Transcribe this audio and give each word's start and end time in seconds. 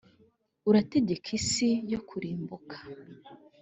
urategeka 0.69 1.27
isi 1.39 1.69
yo 1.91 1.99
kurimbuka 2.07 2.77